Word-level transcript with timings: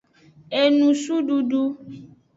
Enusududu. 0.61 1.61